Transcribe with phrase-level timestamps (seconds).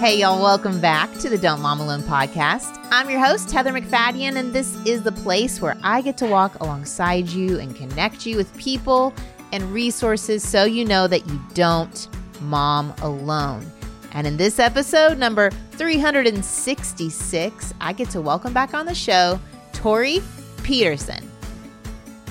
[0.00, 2.82] Hey, y'all, welcome back to the Don't Mom Alone podcast.
[2.90, 6.58] I'm your host, Heather MacFadyen, and this is the place where I get to walk
[6.60, 9.12] alongside you and connect you with people
[9.52, 12.08] and resources so you know that you don't
[12.40, 13.70] mom alone.
[14.12, 19.38] And in this episode, number 366, I get to welcome back on the show
[19.74, 20.22] Tori
[20.62, 21.30] Petersen.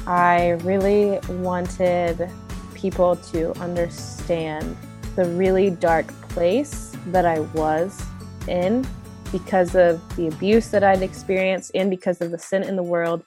[0.07, 2.31] I really wanted
[2.73, 4.75] people to understand
[5.15, 8.01] the really dark place that I was
[8.47, 8.85] in
[9.31, 13.23] because of the abuse that I'd experienced and because of the sin in the world.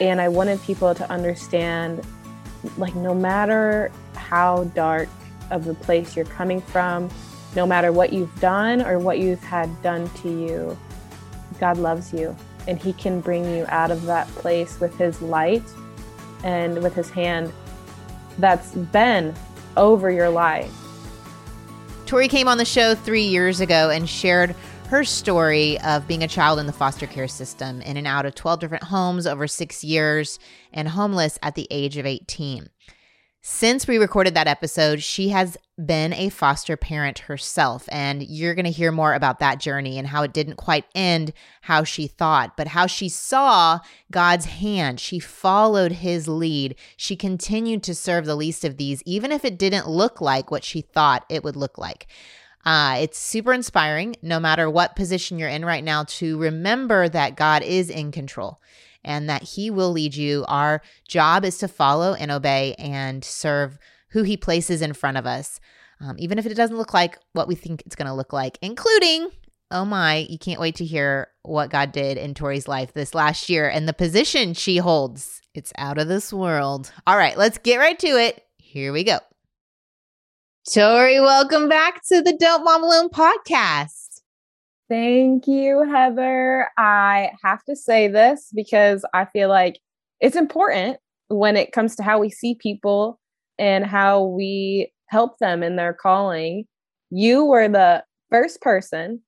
[0.00, 2.04] And I wanted people to understand
[2.76, 5.08] like, no matter how dark
[5.50, 7.08] of the place you're coming from,
[7.54, 10.78] no matter what you've done or what you've had done to you,
[11.60, 12.36] God loves you
[12.66, 15.62] and He can bring you out of that place with His light
[16.44, 17.52] and with His hand
[18.38, 19.34] that's been
[19.76, 20.72] over your life
[22.08, 24.54] Tori came on the show three years ago and shared
[24.88, 28.34] her story of being a child in the foster care system in and out of
[28.34, 30.38] 12 different homes over six years
[30.72, 32.70] and homeless at the age of 18.
[33.40, 37.88] Since we recorded that episode, she has been a foster parent herself.
[37.90, 41.32] And you're going to hear more about that journey and how it didn't quite end
[41.62, 43.78] how she thought, but how she saw
[44.10, 44.98] God's hand.
[44.98, 46.74] She followed his lead.
[46.96, 50.64] She continued to serve the least of these, even if it didn't look like what
[50.64, 52.08] she thought it would look like.
[52.64, 57.36] Uh, it's super inspiring, no matter what position you're in right now, to remember that
[57.36, 58.60] God is in control
[59.08, 60.44] and that He will lead you.
[60.46, 63.78] Our job is to follow and obey and serve
[64.10, 65.58] who He places in front of us,
[66.00, 68.58] um, even if it doesn't look like what we think it's going to look like,
[68.62, 69.30] including.
[69.70, 73.50] Oh my, you can't wait to hear what God did in Tori's life this last
[73.50, 75.42] year and the position she holds.
[75.54, 76.92] It's out of this world.
[77.06, 78.44] All right, let's get right to it.
[78.56, 79.18] Here we go.
[80.72, 83.97] Tori, welcome back to the Don't Mom Alone podcast.
[84.88, 86.70] Thank you, Heather.
[86.78, 89.80] I have to say this because I feel like
[90.20, 90.96] it's important
[91.28, 93.20] when it comes to how we see people
[93.58, 96.64] and how we help them in their calling.
[97.10, 99.20] You were the first person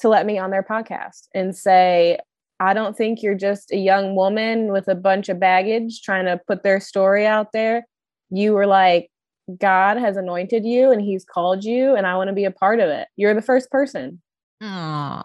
[0.00, 2.18] to let me on their podcast and say,
[2.58, 6.38] I don't think you're just a young woman with a bunch of baggage trying to
[6.46, 7.86] put their story out there.
[8.28, 9.10] You were like,
[9.58, 12.80] God has anointed you and he's called you, and I want to be a part
[12.80, 13.08] of it.
[13.16, 14.20] You're the first person.
[14.60, 15.22] Oh,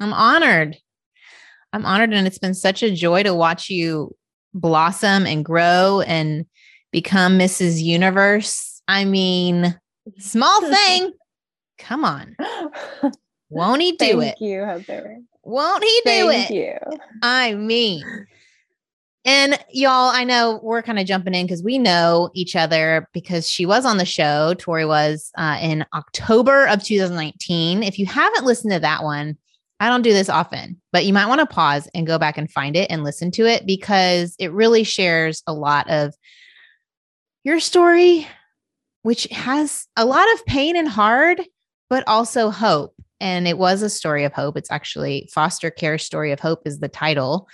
[0.00, 0.76] I'm honored.
[1.72, 2.12] I'm honored.
[2.12, 4.14] And it's been such a joy to watch you
[4.54, 6.46] blossom and grow and
[6.90, 7.82] become Mrs.
[7.82, 8.82] Universe.
[8.88, 9.78] I mean,
[10.18, 11.12] small thing.
[11.78, 12.36] Come on.
[13.48, 14.24] Won't he do Thank it?
[14.38, 15.18] Thank you, Heather.
[15.42, 16.54] Won't he do Thank it?
[16.54, 16.98] you.
[17.22, 18.04] I mean,
[19.24, 23.48] and y'all, I know we're kind of jumping in because we know each other because
[23.48, 24.54] she was on the show.
[24.54, 27.82] Tori was uh, in October of 2019.
[27.82, 29.36] If you haven't listened to that one,
[29.78, 32.50] I don't do this often, but you might want to pause and go back and
[32.50, 36.14] find it and listen to it because it really shares a lot of
[37.44, 38.26] your story,
[39.02, 41.42] which has a lot of pain and hard,
[41.90, 42.94] but also hope.
[43.20, 44.56] And it was a story of hope.
[44.56, 47.48] It's actually Foster Care Story of Hope is the title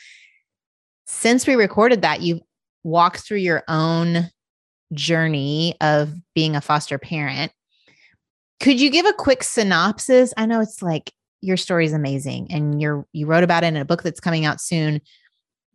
[1.06, 2.40] since we recorded that, you've
[2.82, 4.30] walked through your own
[4.92, 7.52] journey of being a foster parent.
[8.60, 10.34] Could you give a quick synopsis?
[10.36, 13.76] I know it's like your story is amazing and you're you wrote about it in
[13.76, 15.00] a book that's coming out soon.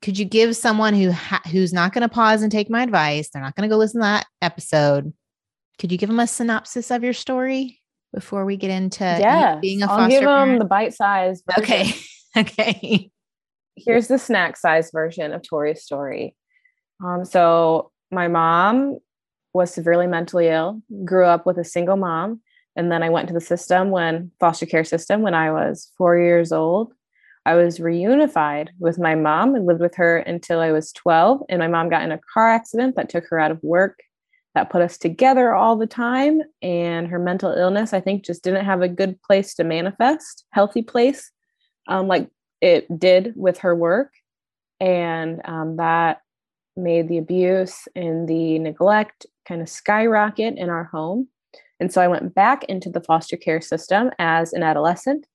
[0.02, 3.30] Could you give someone who ha- who's not going to pause and take my advice,
[3.30, 5.14] they're not going to go listen to that episode.
[5.80, 7.80] Could you give them a synopsis of your story
[8.14, 10.52] before we get into yeah, being a I'll foster give parent?
[10.52, 11.44] them the bite size.
[11.58, 11.94] Okay.
[12.38, 13.12] okay
[13.76, 16.36] here's the snack size version of Tori's story.
[17.04, 19.00] Um, so my mom
[19.54, 22.42] was severely mentally ill, grew up with a single mom,
[22.76, 26.18] and then I went to the system when foster care system when I was four
[26.18, 26.94] years old.
[27.46, 31.42] I was reunified with my mom and lived with her until I was 12.
[31.50, 34.00] And my mom got in a car accident that took her out of work.
[34.54, 36.42] That put us together all the time.
[36.62, 40.82] And her mental illness, I think, just didn't have a good place to manifest, healthy
[40.84, 41.32] place.
[41.88, 42.30] Um, like
[42.62, 44.14] it did with her work.
[44.80, 46.22] And um, that
[46.76, 51.28] made the abuse and the neglect kind of skyrocket in our home.
[51.80, 55.26] And so I went back into the foster care system as an adolescent.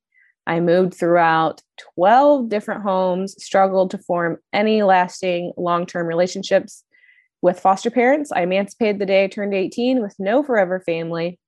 [0.46, 1.61] I moved throughout
[1.96, 6.84] 12 different homes, struggled to form any lasting long term relationships
[7.43, 8.31] with foster parents.
[8.32, 11.38] I emancipated the day I turned 18 with no forever family.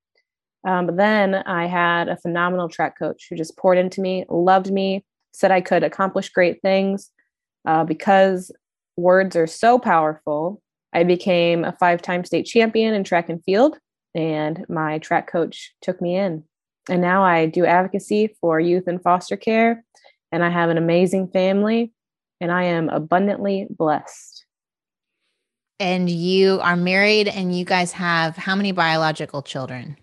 [0.66, 4.72] Um, but then I had a phenomenal track coach who just poured into me, loved
[4.72, 7.10] me, said I could accomplish great things.
[7.66, 8.50] Uh, because
[8.96, 13.78] words are so powerful, I became a five time state champion in track and field,
[14.14, 16.44] and my track coach took me in.
[16.88, 19.84] and now I do advocacy for youth in foster care.
[20.32, 21.92] And I have an amazing family,
[22.40, 24.44] and I am abundantly blessed.
[25.80, 29.96] And you are married, and you guys have how many biological children?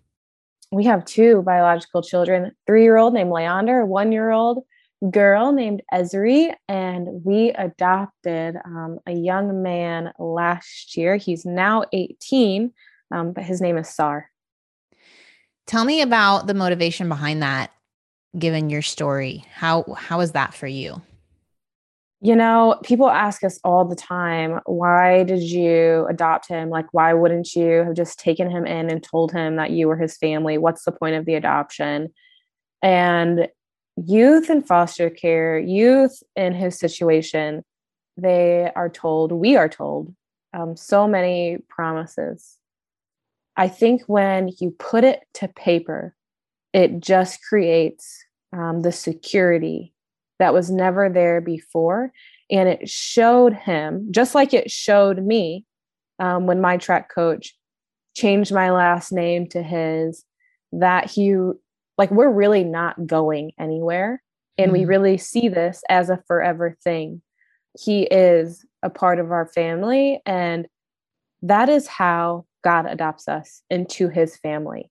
[0.71, 4.63] We have two biological children three year old named Leander, one year old
[5.09, 11.15] girl named Esri, and we adopted um, a young man last year.
[11.17, 12.71] He's now 18,
[13.11, 14.29] um, but his name is Sar.
[15.67, 17.71] Tell me about the motivation behind that,
[18.37, 19.45] given your story.
[19.53, 21.01] How how is that for you?
[22.21, 26.69] You know, people ask us all the time, why did you adopt him?
[26.69, 29.97] Like, why wouldn't you have just taken him in and told him that you were
[29.97, 30.57] his family?
[30.57, 32.13] What's the point of the adoption?
[32.81, 33.47] And
[33.97, 37.63] youth in foster care, youth in his situation,
[38.17, 40.13] they are told, we are told,
[40.53, 42.57] um, so many promises.
[43.57, 46.15] I think when you put it to paper,
[46.73, 49.93] it just creates um, the security
[50.39, 52.11] that was never there before.
[52.51, 55.65] And it showed him, just like it showed me
[56.19, 57.57] um, when my track coach
[58.15, 60.23] changed my last name to his,
[60.71, 61.35] that he
[61.97, 64.21] like we're really not going anywhere.
[64.57, 64.81] And mm-hmm.
[64.81, 67.21] we really see this as a forever thing.
[67.79, 70.67] He is a part of our family and
[71.41, 74.89] that is how god adopts us into his family.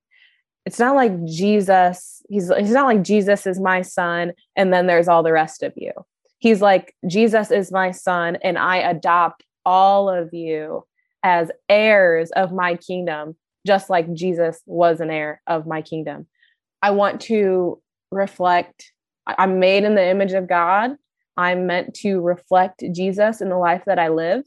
[0.66, 5.08] It's not like jesus he's he's not like jesus is my son and then there's
[5.08, 5.92] all the rest of you.
[6.38, 10.84] He's like jesus is my son and i adopt all of you
[11.22, 13.36] as heirs of my kingdom
[13.66, 16.26] just like jesus was an heir of my kingdom
[16.84, 18.92] I want to reflect,
[19.26, 20.90] I'm made in the image of God.
[21.34, 24.44] I'm meant to reflect Jesus in the life that I live.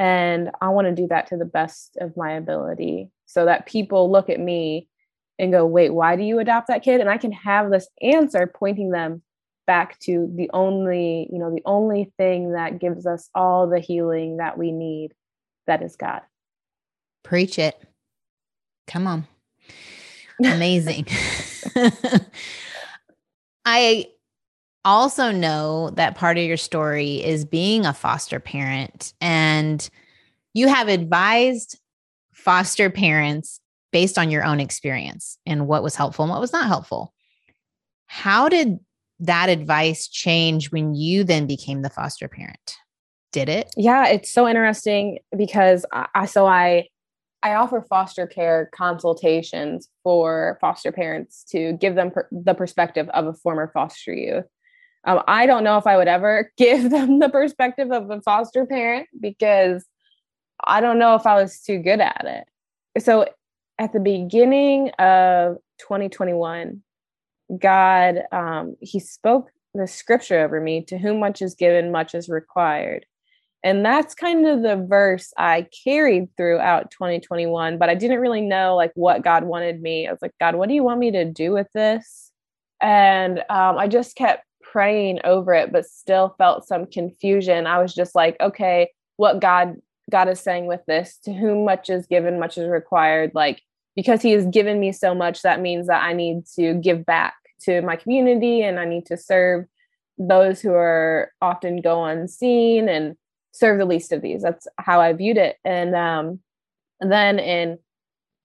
[0.00, 4.10] And I want to do that to the best of my ability so that people
[4.10, 4.88] look at me
[5.38, 7.00] and go, wait, why do you adopt that kid?
[7.00, 9.22] And I can have this answer pointing them
[9.68, 14.38] back to the only, you know, the only thing that gives us all the healing
[14.38, 15.12] that we need
[15.68, 16.22] that is God.
[17.22, 17.80] Preach it.
[18.88, 19.28] Come on.
[20.44, 21.06] Amazing.
[23.64, 24.06] I
[24.84, 29.88] also know that part of your story is being a foster parent, and
[30.54, 31.78] you have advised
[32.32, 33.60] foster parents
[33.92, 37.12] based on your own experience and what was helpful and what was not helpful.
[38.06, 38.78] How did
[39.20, 42.76] that advice change when you then became the foster parent?
[43.32, 43.70] Did it?
[43.76, 46.88] Yeah, it's so interesting because I so I
[47.42, 53.26] I offer foster care consultations for foster parents to give them per- the perspective of
[53.26, 54.44] a former foster youth.
[55.04, 58.66] Um, I don't know if I would ever give them the perspective of a foster
[58.66, 59.86] parent because
[60.62, 63.02] I don't know if I was too good at it.
[63.02, 63.26] So
[63.78, 66.82] at the beginning of 2021,
[67.58, 72.28] God, um, He spoke the scripture over me to whom much is given, much is
[72.28, 73.06] required.
[73.62, 78.74] And that's kind of the verse I carried throughout 2021, but I didn't really know
[78.74, 80.08] like what God wanted me.
[80.08, 82.30] I was like, God, what do you want me to do with this?
[82.80, 87.66] And um, I just kept praying over it, but still felt some confusion.
[87.66, 89.76] I was just like, okay, what God
[90.10, 93.30] God is saying with this, to whom much is given, much is required.
[93.34, 93.62] Like,
[93.94, 97.34] because He has given me so much, that means that I need to give back
[97.62, 99.66] to my community and I need to serve
[100.18, 103.16] those who are often go unseen and
[103.52, 104.42] serve the least of these.
[104.42, 105.56] That's how I viewed it.
[105.64, 106.40] And um,
[107.00, 107.78] then in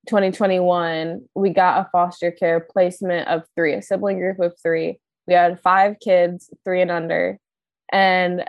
[0.08, 5.00] 2021, we got a foster care placement of three, a sibling group of three.
[5.28, 7.40] We had five kids, three and under.
[7.92, 8.46] And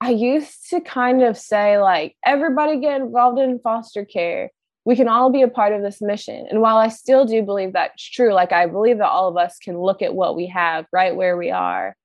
[0.00, 4.50] I used to kind of say, like, everybody get involved in foster care.
[4.84, 6.46] We can all be a part of this mission.
[6.50, 9.58] And while I still do believe that's true, like, I believe that all of us
[9.58, 11.96] can look at what we have right where we are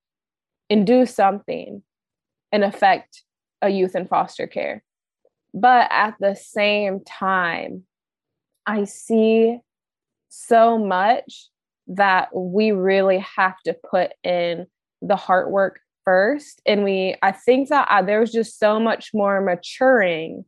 [0.70, 1.84] and do something
[2.52, 3.24] and affect
[3.62, 4.84] a youth in foster care.
[5.54, 7.84] But at the same time,
[8.66, 9.60] I see
[10.30, 11.50] so much
[11.88, 14.68] that we really have to put in
[15.02, 16.62] the heart work first.
[16.66, 20.46] And we, I think that I, there was just so much more maturing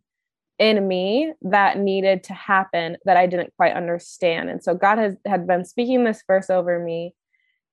[0.60, 4.50] in me that needed to happen that I didn't quite understand.
[4.52, 7.16] And so God has had been speaking this verse over me.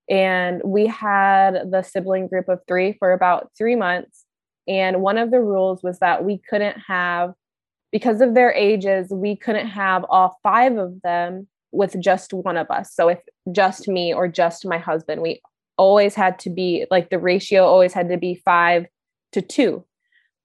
[0.08, 4.24] And we had the sibling group of three for about three months.
[4.68, 7.32] And one of the rules was that we couldn't have,
[7.90, 12.70] because of their ages, we couldn't have all five of them with just one of
[12.70, 12.94] us.
[12.94, 13.18] So if
[13.50, 15.40] just me or just my husband, we
[15.76, 18.86] always had to be like the ratio always had to be five
[19.32, 19.84] to two.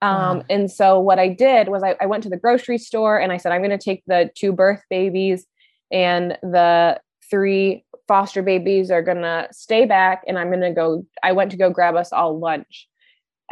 [0.01, 0.46] Um, wow.
[0.50, 3.38] And so what I did was I, I went to the grocery store and I
[3.38, 5.46] said, I'm going to take the two birth babies
[5.92, 7.00] and the
[7.30, 11.06] three foster babies are going to stay back and I'm going to go.
[11.24, 12.88] I went to go grab us all lunch.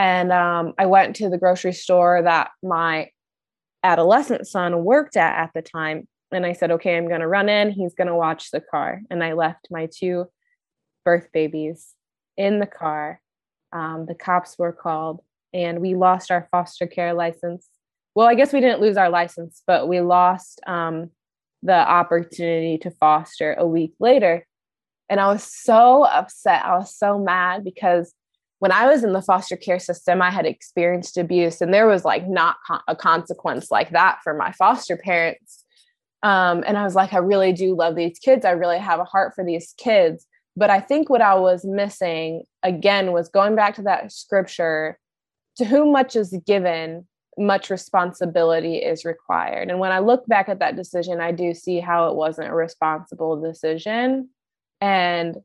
[0.02, 3.10] And um, I went to the grocery store that my
[3.84, 6.08] adolescent son worked at at the time.
[6.32, 7.70] And I said, okay, I'm going to run in.
[7.70, 9.04] He's going to watch the car.
[9.12, 10.26] And I left my two
[11.06, 11.94] birth babies
[12.36, 13.22] in the car.
[13.74, 15.22] Um, the cops were called
[15.54, 17.68] and we lost our foster care license.
[18.16, 21.12] Well, I guess we didn't lose our license, but we lost um,
[21.62, 24.48] the opportunity to foster a week later.
[25.12, 26.66] And I was so upset.
[26.66, 28.16] I was so mad because
[28.62, 32.06] when I was in the foster care system, I had experienced abuse, and there was
[32.06, 35.66] like not con- a consequence like that for my foster parents.
[36.22, 38.46] Um, and I was like, I really do love these kids.
[38.46, 40.28] I really have a heart for these kids.
[40.56, 45.00] But I think what I was missing again was going back to that scripture
[45.56, 47.08] to whom much is given,
[47.40, 49.72] much responsibility is required.
[49.72, 52.54] And when I look back at that decision, I do see how it wasn't a
[52.54, 54.30] responsible decision.
[54.80, 55.38] And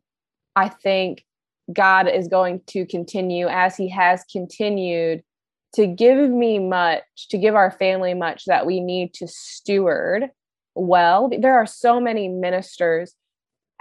[0.55, 1.25] I think
[1.73, 5.23] God is going to continue as He has continued
[5.75, 10.31] to give me much, to give our family much that we need to steward
[10.75, 11.31] well.
[11.39, 13.15] There are so many ministers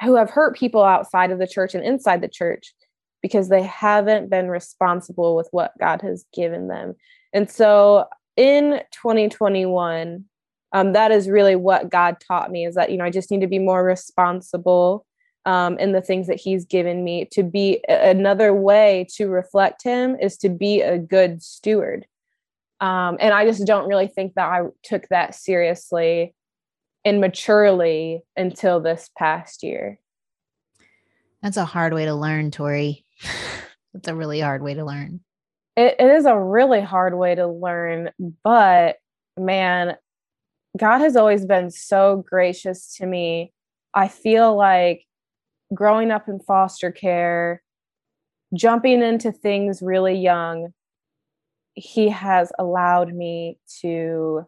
[0.01, 2.73] who have hurt people outside of the church and inside the church
[3.21, 6.95] because they haven't been responsible with what God has given them.
[7.33, 10.25] And so in 2021,
[10.73, 13.41] um, that is really what God taught me is that, you know, I just need
[13.41, 15.05] to be more responsible
[15.45, 17.27] um, in the things that He's given me.
[17.31, 22.05] To be another way to reflect Him is to be a good steward.
[22.81, 26.35] Um, and I just don't really think that I took that seriously
[27.05, 29.99] and maturely until this past year.
[31.41, 33.05] That's a hard way to learn, Tori.
[33.93, 35.21] it's a really hard way to learn.
[35.77, 38.09] It, it is a really hard way to learn,
[38.43, 38.97] but
[39.37, 39.95] man,
[40.77, 43.53] God has always been so gracious to me.
[43.93, 45.04] I feel like
[45.75, 47.61] growing up in foster care,
[48.53, 50.73] jumping into things really young,
[51.73, 54.45] He has allowed me to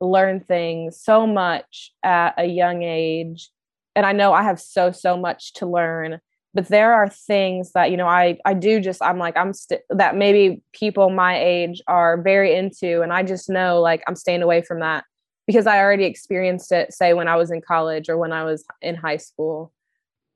[0.00, 3.50] learn things so much at a young age.
[3.94, 6.20] And I know I have so, so much to learn
[6.54, 9.80] but there are things that you know i i do just i'm like i'm st-
[9.90, 14.42] that maybe people my age are very into and i just know like i'm staying
[14.42, 15.04] away from that
[15.46, 18.64] because i already experienced it say when i was in college or when i was
[18.80, 19.72] in high school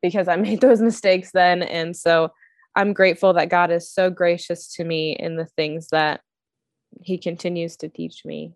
[0.02, 2.30] because i made those mistakes then and so
[2.74, 6.20] i'm grateful that god is so gracious to me in the things that
[7.02, 8.54] he continues to teach me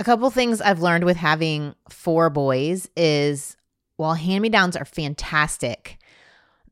[0.00, 3.56] A couple things I've learned with having four boys is
[3.96, 5.98] while hand me downs are fantastic,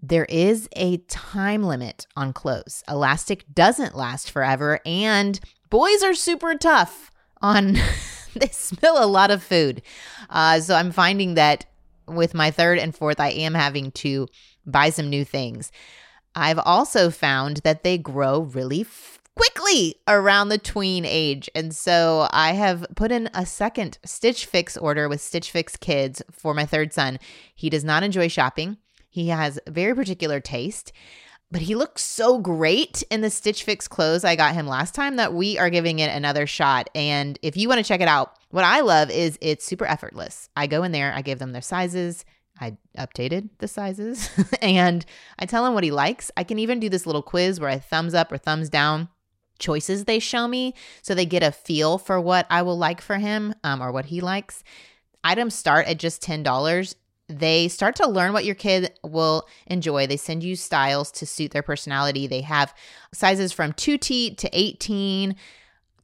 [0.00, 2.84] there is a time limit on clothes.
[2.88, 7.10] Elastic doesn't last forever, and boys are super tough
[7.42, 7.76] on,
[8.40, 9.82] they spill a lot of food.
[10.30, 11.66] Uh, so I'm finding that
[12.06, 14.28] with my third and fourth, I am having to
[14.64, 15.72] buy some new things.
[16.34, 18.86] I've also found that they grow really
[19.34, 21.48] quickly around the tween age.
[21.54, 26.22] And so I have put in a second Stitch Fix order with Stitch Fix Kids
[26.30, 27.18] for my third son.
[27.54, 28.78] He does not enjoy shopping,
[29.08, 30.92] he has very particular taste.
[31.50, 35.16] But he looks so great in the Stitch Fix clothes I got him last time
[35.16, 36.90] that we are giving it another shot.
[36.94, 40.48] And if you want to check it out, what I love is it's super effortless.
[40.56, 42.24] I go in there, I give them their sizes,
[42.60, 44.28] I updated the sizes,
[44.62, 45.06] and
[45.38, 46.30] I tell him what he likes.
[46.36, 49.08] I can even do this little quiz where I thumbs up or thumbs down
[49.58, 53.16] choices they show me so they get a feel for what I will like for
[53.16, 54.62] him um, or what he likes.
[55.24, 56.94] Items start at just $10.
[57.28, 60.06] They start to learn what your kid will enjoy.
[60.06, 62.26] They send you styles to suit their personality.
[62.26, 62.74] They have
[63.12, 65.34] sizes from 2T to 18,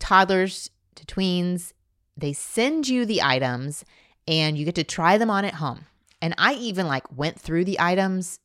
[0.01, 1.73] toddlers to tweens.
[2.17, 3.85] They send you the items
[4.27, 5.87] and you get to try them on at home.
[6.21, 8.41] And I even like went through the items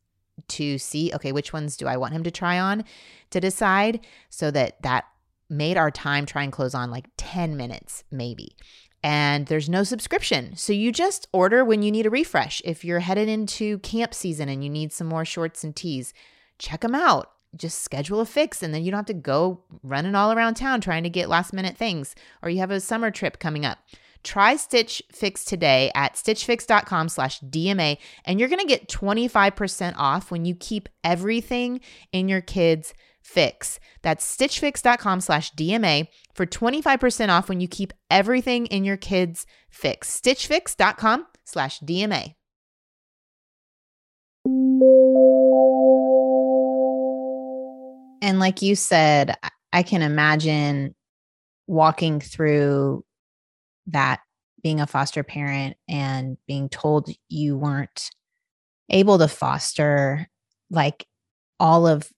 [0.48, 2.84] to see okay which ones do i want him to try on
[3.32, 5.06] to decide so that that
[5.50, 8.56] made our time try and close on like 10 minutes maybe
[9.04, 10.56] and there's no subscription.
[10.56, 12.62] So you just order when you need a refresh.
[12.66, 16.13] If you're headed into camp season and you need some more shorts and tees
[16.60, 17.32] check them out.
[17.56, 20.82] Just schedule a fix and then you don't have to go running all around town
[20.82, 23.80] trying to get last minute things or you have a summer trip coming up
[24.24, 30.32] Try Stitch Fix today at stitchfix.com slash DMA, and you're going to get 25% off
[30.32, 31.82] when you keep everything
[32.12, 33.80] in your kids' fix.
[34.02, 40.20] That's stitchfix.com slash DMA for 25% off when you keep everything in your kids' fix.
[40.20, 42.36] stitchfix.com slash DMA.
[48.22, 49.36] And like you said,
[49.74, 50.96] I can imagine
[51.68, 53.04] walking through
[53.88, 54.22] that
[54.63, 58.10] being a foster parent and being told you weren't
[58.89, 60.27] able to foster
[60.70, 61.06] like
[61.60, 62.10] all of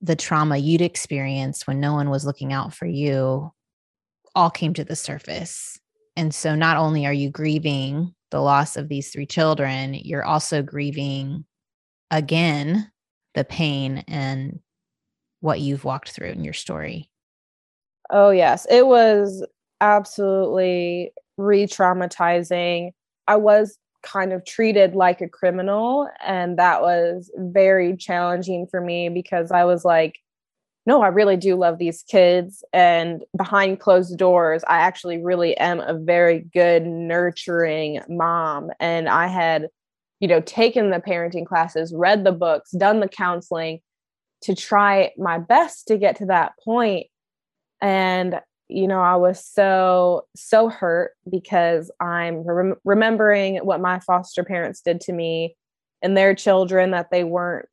[0.00, 3.50] the trauma you'd experienced when no one was looking out for you
[4.34, 5.78] all came to the surface.
[6.16, 10.62] And so not only are you grieving the loss of these three children, you're also
[10.62, 11.44] grieving
[12.10, 12.90] again
[13.34, 14.60] the pain and
[15.40, 17.10] what you've walked through in your story.
[18.10, 18.66] Oh, yes.
[18.70, 19.44] It was
[19.84, 22.92] absolutely re traumatizing.
[23.28, 29.08] I was kind of treated like a criminal, and that was very challenging for me
[29.08, 30.16] because I was like,
[30.86, 32.62] no, I really do love these kids.
[32.72, 38.70] And behind closed doors, I actually really am a very good, nurturing mom.
[38.80, 39.68] And I had,
[40.20, 43.80] you know, taken the parenting classes, read the books, done the counseling
[44.42, 47.06] to try my best to get to that point.
[47.80, 54.42] And, you know, I was so, so hurt because I'm rem- remembering what my foster
[54.42, 55.56] parents did to me
[56.02, 57.68] and their children that they weren't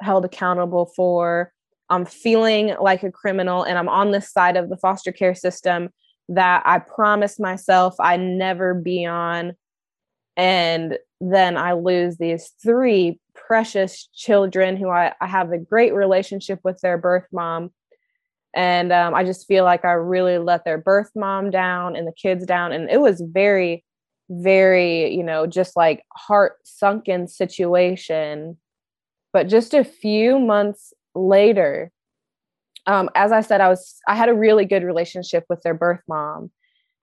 [0.00, 1.52] held accountable for
[1.90, 5.90] I'm feeling like a criminal and I'm on this side of the foster care system
[6.28, 9.54] that I promised myself I'd never be on.
[10.36, 16.60] And then I lose these three precious children who I, I have a great relationship
[16.62, 17.72] with their birth mom.
[18.54, 22.12] And um, I just feel like I really let their birth mom down and the
[22.12, 22.72] kids down.
[22.72, 23.84] And it was very,
[24.28, 28.56] very, you know, just like heart sunken situation.
[29.32, 31.92] But just a few months later
[32.86, 36.02] um, as i said i was i had a really good relationship with their birth
[36.08, 36.50] mom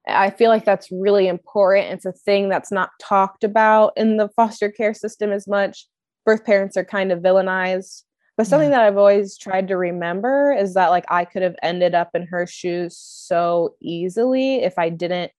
[0.07, 4.29] i feel like that's really important it's a thing that's not talked about in the
[4.35, 5.85] foster care system as much
[6.25, 8.03] birth parents are kind of villainized
[8.37, 11.93] but something that i've always tried to remember is that like i could have ended
[11.95, 15.31] up in her shoes so easily if i didn't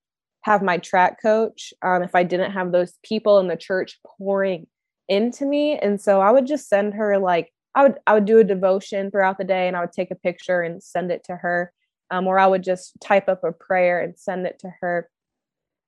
[0.42, 4.66] have my track coach um, if i didn't have those people in the church pouring
[5.08, 8.38] into me and so i would just send her like I would I would do
[8.38, 11.36] a devotion throughout the day and I would take a picture and send it to
[11.36, 11.72] her.
[12.10, 15.08] Um, or I would just type up a prayer and send it to her.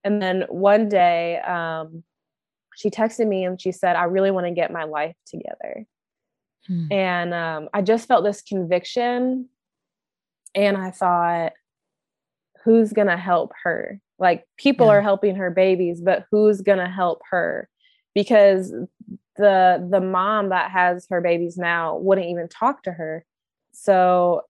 [0.05, 2.05] And then one day, um,
[2.77, 5.87] she texted me and she said, I really want to get my life together.
[6.67, 6.87] Hmm.
[6.91, 9.49] And um, I just felt this conviction.
[10.55, 11.53] And I thought,
[12.65, 14.01] who's going to help her?
[14.19, 14.95] Like, people yeah.
[14.95, 17.69] are helping her babies, but who's going to help her?
[18.15, 18.73] Because
[19.41, 23.25] the the mom that has her babies now wouldn't even talk to her
[23.73, 24.43] so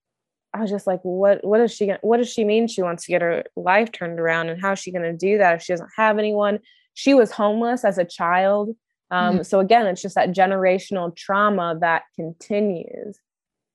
[0.53, 3.05] i was just like what what is she gonna, what does she mean she wants
[3.05, 5.63] to get her life turned around and how is she going to do that if
[5.63, 6.59] she doesn't have anyone
[6.95, 8.75] she was homeless as a child
[9.11, 9.43] um, mm-hmm.
[9.43, 13.19] so again it's just that generational trauma that continues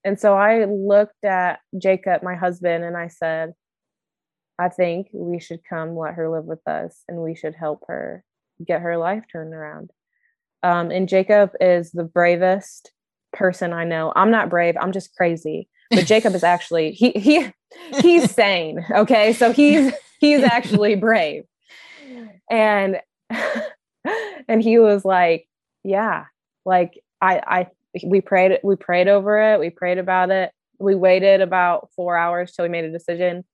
[0.03, 3.53] and so i looked at jacob my husband and i said
[4.59, 8.23] i think we should come let her live with us and we should help her
[8.65, 9.91] get her life turned around
[10.65, 12.91] um, and Jacob is the bravest
[13.33, 14.11] person I know.
[14.15, 14.75] I'm not brave.
[14.81, 15.69] I'm just crazy.
[15.91, 17.47] But Jacob is actually he he
[18.01, 18.83] he's sane.
[18.89, 21.43] Okay, so he's he's actually brave.
[22.49, 22.99] And
[24.47, 25.47] and he was like,
[25.84, 26.25] yeah,
[26.65, 27.67] like I I
[28.03, 29.60] we prayed we prayed over it.
[29.60, 30.51] We prayed about it.
[30.79, 33.45] We waited about four hours till we made a decision,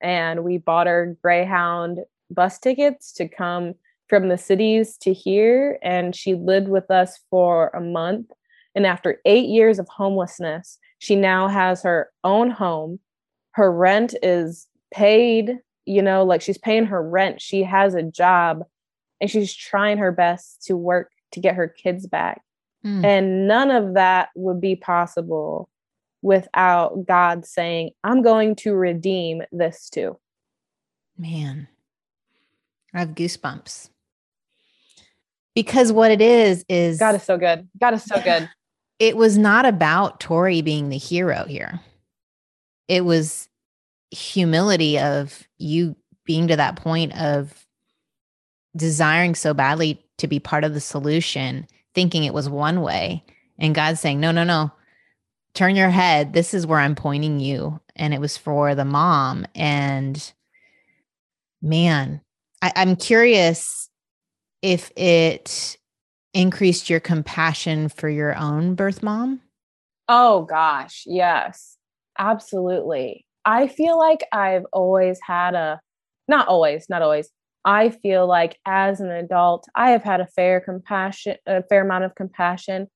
[0.00, 3.74] and we bought our Greyhound bus tickets to come
[4.08, 5.78] from the cities to here.
[5.82, 8.30] And she lived with us for a month.
[8.74, 13.00] And after 8 years of homelessness she now has her own home.
[13.52, 17.40] Her rent is paid you know like she's paying her rent.
[17.40, 18.64] She has a job
[19.20, 22.42] and she's trying her best to work to get her kids back
[22.84, 23.04] mm.
[23.04, 25.68] and none of that would be possible
[26.22, 30.16] without god saying i'm going to redeem this too
[31.18, 31.68] man
[32.94, 33.90] I have goosebumps
[35.54, 37.68] because what it is is God is so good.
[37.80, 38.48] God is so good.
[38.98, 41.80] It was not about Tori being the hero here.
[42.88, 43.46] It was
[44.10, 47.65] humility of you being to that point of
[48.76, 53.24] desiring so badly to be part of the solution, thinking it was one way,
[53.58, 54.70] and God saying, No, no, no,
[55.54, 56.32] turn your head.
[56.32, 57.80] This is where I'm pointing you.
[57.96, 59.46] And it was for the mom.
[59.54, 60.32] And
[61.62, 62.20] man,
[62.60, 63.88] I, I'm curious
[64.62, 65.78] if it
[66.36, 69.40] increased your compassion for your own birth mom?
[70.08, 71.76] Oh gosh, yes.
[72.18, 73.24] Absolutely.
[73.44, 75.80] I feel like I've always had a
[76.28, 77.30] not always, not always.
[77.66, 82.04] I feel like as an adult, I have had a fair compassion a fair amount
[82.04, 82.86] of compassion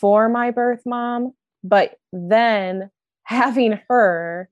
[0.00, 1.32] for my birth mom,
[1.64, 2.90] but then
[3.24, 4.48] having her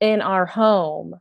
[0.00, 1.14] in our home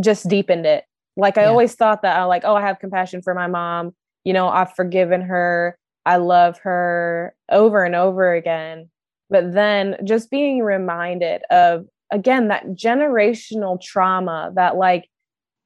[0.00, 0.84] just deepened it
[1.16, 1.48] Like I yeah.
[1.48, 3.94] always thought that I uh, like, oh, I have compassion for my mom.
[4.24, 5.76] You know, I've forgiven her.
[6.06, 8.90] I love her over and over again.
[9.30, 15.08] But then just being reminded of again that generational trauma that like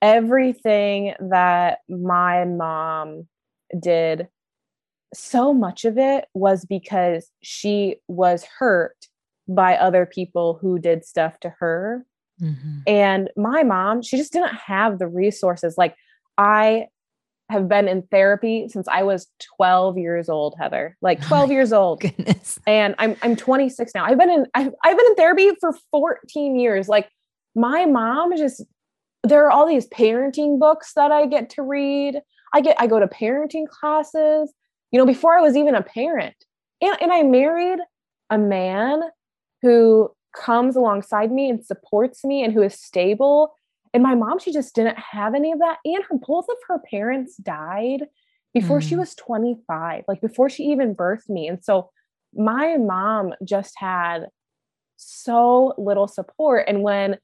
[0.07, 3.27] everything that my mom
[3.79, 4.29] did
[5.13, 9.09] so much of it was because she was hurt
[9.49, 12.07] by other people who did stuff to her.
[12.41, 12.79] Mm-hmm.
[12.87, 15.77] And my mom, she just didn't have the resources.
[15.77, 15.97] Like,
[16.39, 16.87] I
[17.51, 20.97] have been in therapy since I was 12 years old, Heather.
[21.01, 22.01] Like 12 oh years old.
[22.01, 22.61] Goodness.
[22.67, 24.05] And I'm I'm 26 now.
[24.05, 26.89] I've been in I've, I've been in therapy for 14 years.
[26.89, 27.09] Like
[27.55, 28.65] my mom just
[29.29, 32.21] there are all these parenting books that I get to read.
[32.55, 34.53] I get I go to parenting classes.
[34.91, 36.37] You know, before I was even a parent.
[36.81, 37.79] And and I married
[38.31, 39.03] a man
[39.63, 43.55] who comes alongside me and supports me and who is stable.
[43.95, 45.79] And my mom, she just didn't have any of that.
[45.85, 48.05] And her both of her parents died
[48.53, 48.89] before mm.
[48.89, 51.49] she was 25, like before she even birthed me.
[51.49, 51.91] And so
[52.35, 54.29] my mom just had
[54.97, 56.65] so little support.
[56.69, 57.19] And when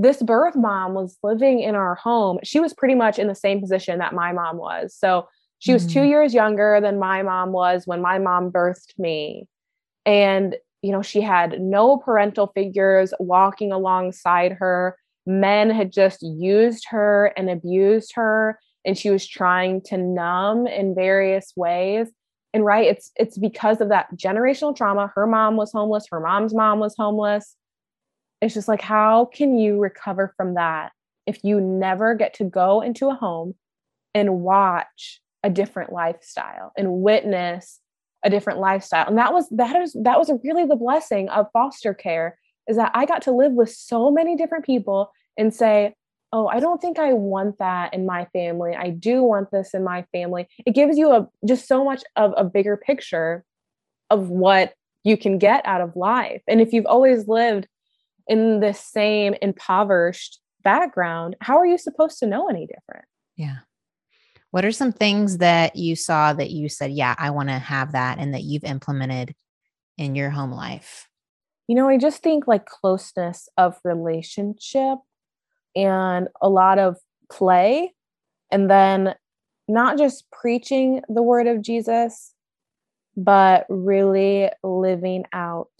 [0.00, 3.60] this birth mom was living in our home, she was pretty much in the same
[3.60, 4.94] position that my mom was.
[4.94, 5.92] So she was mm.
[5.92, 9.46] two years younger than my mom was when my mom birthed me.
[10.06, 14.96] And you know, she had no parental figures walking alongside her.
[15.26, 20.94] Men had just used her and abused her, and she was trying to numb in
[20.94, 22.08] various ways.
[22.54, 25.12] And right, it's it's because of that generational trauma.
[25.14, 27.54] Her mom was homeless, her mom's mom was homeless.
[28.40, 30.92] It's just like, how can you recover from that
[31.26, 33.54] if you never get to go into a home
[34.14, 37.80] and watch a different lifestyle and witness
[38.22, 39.06] a different lifestyle?
[39.06, 42.38] And that was that is that was really the blessing of foster care
[42.70, 45.94] is that i got to live with so many different people and say
[46.32, 48.74] oh i don't think i want that in my family.
[48.74, 50.46] I do want this in my family.
[50.64, 53.44] It gives you a just so much of a bigger picture
[54.08, 54.74] of what
[55.04, 56.42] you can get out of life.
[56.46, 57.66] And if you've always lived
[58.30, 63.04] in the same impoverished background how are you supposed to know any different
[63.36, 63.58] yeah
[64.50, 67.92] what are some things that you saw that you said, yeah, I want to have
[67.92, 69.34] that and that you've implemented
[69.96, 71.08] in your home life?
[71.68, 74.98] You know, I just think like closeness of relationship
[75.76, 76.96] and a lot of
[77.30, 77.94] play.
[78.50, 79.14] And then
[79.68, 82.34] not just preaching the word of Jesus,
[83.16, 85.70] but really living out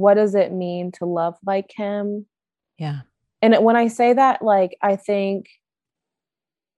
[0.00, 2.26] what does it mean to love like him?
[2.78, 3.00] Yeah.
[3.42, 5.48] And when I say that, like, I think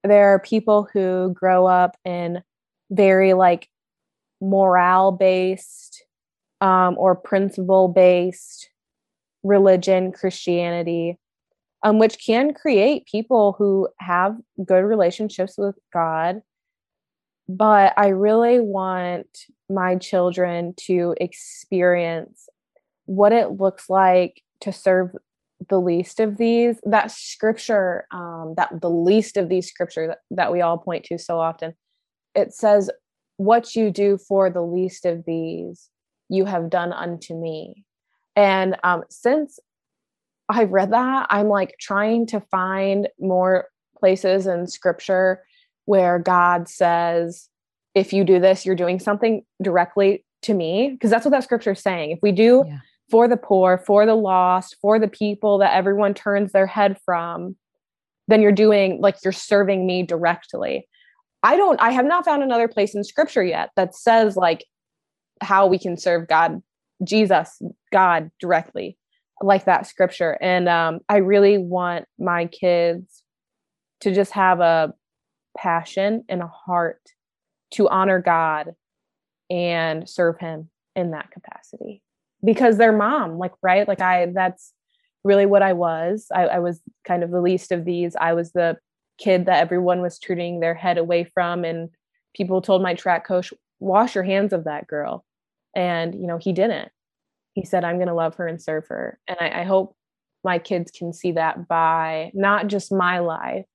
[0.05, 2.43] there are people who grow up in
[2.91, 3.69] very like
[4.41, 6.05] morale based
[6.61, 8.69] um, or principle based
[9.45, 11.19] religion, Christianity,
[11.85, 16.43] um, which can create people who have good relationships with God.
[17.49, 22.49] But I really want my children to experience
[23.07, 25.11] what it looks like to serve
[25.69, 26.81] the least of these.
[26.85, 31.19] That scripture um that the least of these scripture that, that we all point to
[31.19, 31.75] so often
[32.35, 32.91] it says
[33.37, 35.89] what you do for the least of these
[36.29, 37.85] you have done unto me.
[38.35, 39.59] And um since
[40.49, 45.43] i've read that i'm like trying to find more places in scripture
[45.85, 47.49] where god says
[47.95, 50.91] if you do this you're doing something directly to me.
[50.91, 52.11] Because that's what that scripture is saying.
[52.11, 52.79] If we do yeah
[53.13, 57.55] for the poor, for the lost, for the people that everyone turns their head from,
[58.27, 60.89] then you're doing like you're serving me directly.
[61.43, 64.65] I don't, I have not found another place in scripture yet that says like
[65.43, 66.63] how we can serve God,
[67.05, 67.61] Jesus,
[67.93, 68.97] God directly,
[69.43, 70.39] like that scripture.
[70.41, 73.23] And um, I really want my kids
[74.01, 74.95] to just have a
[75.59, 77.03] passion and a heart
[77.73, 78.71] to honor God
[79.51, 82.01] and serve Him in that capacity
[82.45, 83.87] because their mom like right?
[83.87, 84.73] Like i that's
[85.25, 86.27] really what i was.
[86.35, 88.17] I, I was kind of the least of these.
[88.21, 88.79] I was the
[89.19, 91.91] kid that everyone was turning their head away from and
[92.35, 95.25] people told my track coach wash your hands of that girl.
[95.77, 96.91] And you know he didn't.
[97.55, 99.19] He said i'm going to love her and serve her.
[99.29, 99.97] And I, I hope
[100.45, 103.67] my kids can see that by not just my life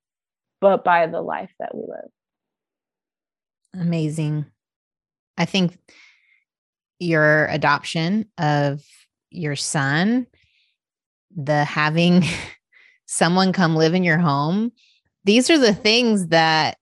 [0.59, 2.09] but by the life that we live.
[3.73, 4.45] Amazing.
[5.37, 5.77] I think
[6.99, 8.83] your adoption of
[9.29, 10.27] your son,
[11.35, 12.23] the having
[13.05, 14.71] someone come live in your home,
[15.23, 16.77] these are the things that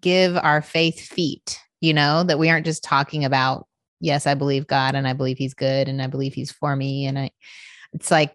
[0.00, 3.66] give our faith feet, you know, that we aren't just talking about,
[4.00, 7.06] yes, I believe God and I believe he's good and I believe he's for me.
[7.06, 7.30] And I,
[7.92, 8.34] it's like,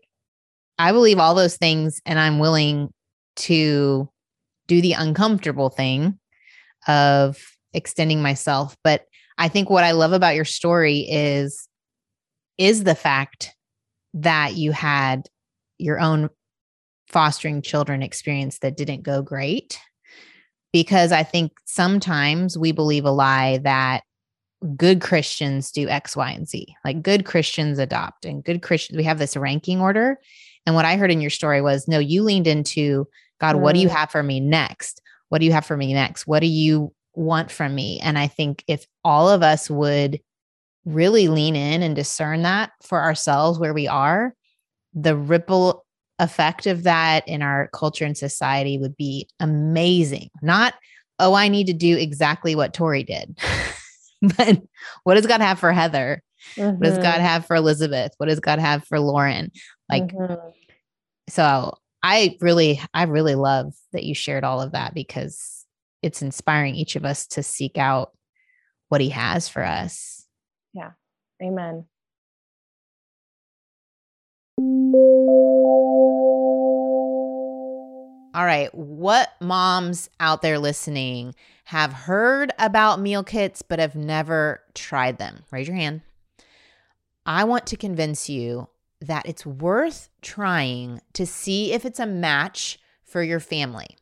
[0.78, 2.94] I believe all those things and I'm willing
[3.38, 4.10] to
[4.68, 6.20] do the uncomfortable thing
[6.88, 7.38] of
[7.74, 8.76] extending myself.
[8.84, 9.06] But
[9.38, 11.68] I think what I love about your story is
[12.58, 13.56] is the fact
[14.14, 15.28] that you had
[15.78, 16.30] your own
[17.08, 19.80] fostering children experience that didn't go great
[20.72, 24.04] because I think sometimes we believe a lie that
[24.76, 26.68] good Christians do X, Y, and Z.
[26.86, 30.18] Like good Christians adopt and good Christians, we have this ranking order.
[30.66, 33.08] And what I heard in your story was no, you leaned into
[33.40, 33.96] God, what do you mm.
[33.96, 35.02] have for me next?
[35.30, 36.28] What do you have for me next?
[36.28, 38.00] What do you want from me?
[38.00, 40.20] And I think if all of us would
[40.86, 44.34] really lean in and discern that for ourselves where we are,
[44.94, 45.86] the ripple
[46.20, 50.30] effect of that in our culture and society would be amazing.
[50.42, 50.76] Not,
[51.20, 53.38] oh, I need to do exactly what Tori did.
[54.22, 54.62] but
[55.04, 56.22] what does God have for Heather?
[56.56, 56.78] Mm-hmm.
[56.78, 57.26] What does God mm-hmm.
[57.26, 58.14] have for Elizabeth?
[58.18, 59.52] What does God have for Lauren?
[59.90, 60.50] Like, mm-hmm.
[61.28, 65.61] so I really, I really love that you shared all of that because
[66.02, 68.12] it's inspiring each of us to seek out
[68.90, 70.28] what He has for us.
[70.74, 70.92] Yeah.
[71.42, 71.86] Amen.
[78.34, 78.74] All right.
[78.74, 81.36] What moms out there listening
[81.66, 85.44] have heard about meal kits but have never tried them?
[85.52, 86.02] Raise your hand.
[87.26, 88.68] I want to convince you
[89.02, 93.98] that it's worth trying to see if it's a match for your family.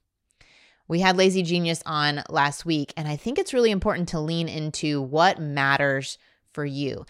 [0.90, 4.50] We had Lazy Genius on last week, and I think it's really important to lean
[4.50, 6.18] into what matters
[6.52, 7.06] for you.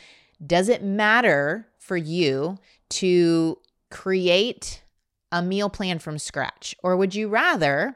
[0.45, 2.57] Does it matter for you
[2.89, 3.57] to
[3.89, 4.83] create
[5.31, 6.75] a meal plan from scratch?
[6.83, 7.95] Or would you rather,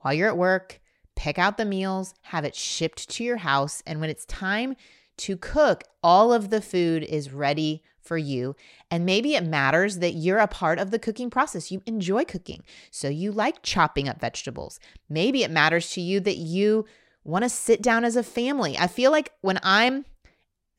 [0.00, 0.80] while you're at work,
[1.16, 4.76] pick out the meals, have it shipped to your house, and when it's time
[5.16, 8.56] to cook, all of the food is ready for you.
[8.90, 11.70] And maybe it matters that you're a part of the cooking process.
[11.70, 14.80] You enjoy cooking, so you like chopping up vegetables.
[15.08, 16.86] Maybe it matters to you that you
[17.22, 18.76] want to sit down as a family.
[18.76, 20.06] I feel like when I'm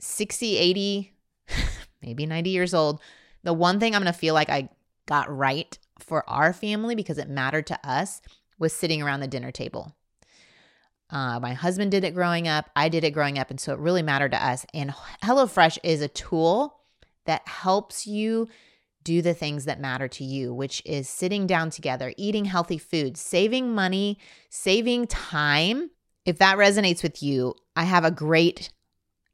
[0.02, 1.14] 60, 80,
[2.02, 3.00] maybe 90 years old,
[3.44, 4.68] the one thing I'm going to feel like I
[5.06, 8.22] got right for our family because it mattered to us
[8.60, 9.96] was sitting around the dinner table.
[11.10, 12.70] Uh, my husband did it growing up.
[12.76, 13.50] I did it growing up.
[13.50, 14.66] And so it really mattered to us.
[14.74, 16.81] And HelloFresh is a tool
[17.26, 18.48] that helps you
[19.04, 23.18] do the things that matter to you, which is sitting down together, eating healthy food,
[23.18, 24.18] saving money,
[24.50, 25.90] saving time.
[26.26, 28.72] If that resonates with you, I have a great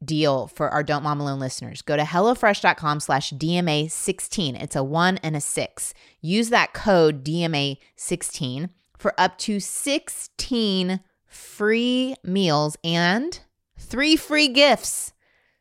[0.04, 1.82] deal for our Don't Mom Alone listeners.
[1.82, 4.62] Go to HelloFresh.com slash DMA16.
[4.62, 5.94] It's a one and a six.
[6.22, 13.40] Use that code DMA16 for up to 16 free meals and
[13.78, 15.14] three free gifts.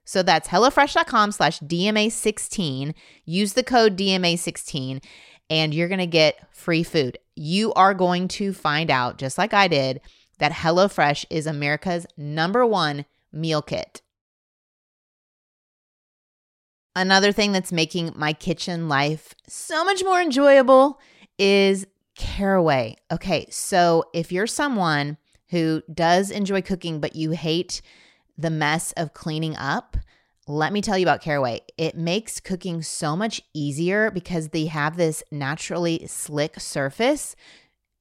[0.06, 2.94] So that's HelloFresh.com slash DMA16.
[3.26, 5.02] Use the code DMA16
[5.50, 7.18] and you're going to get free food.
[7.34, 10.00] You are going to find out, just like I did,
[10.38, 14.00] that HelloFresh is America's number one meal kit.
[16.94, 20.98] Another thing that's making my kitchen life so much more enjoyable
[21.38, 21.84] is
[22.16, 22.96] caraway.
[23.12, 25.18] Okay, so if you're someone
[25.50, 27.82] who does enjoy cooking, but you hate
[28.38, 29.96] the mess of cleaning up,
[30.46, 31.60] let me tell you about caraway.
[31.76, 37.34] It makes cooking so much easier because they have this naturally slick surface.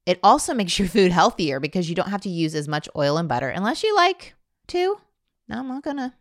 [0.04, 3.16] It also makes your food healthier because you don't have to use as much oil
[3.16, 4.34] and butter unless you like
[4.68, 4.98] to.
[5.48, 6.14] No, I'm not gonna